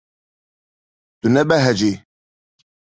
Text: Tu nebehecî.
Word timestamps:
Tu 1.19 1.27
nebehecî. 1.35 1.93